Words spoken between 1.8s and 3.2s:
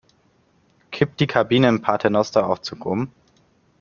Paternosteraufzug um?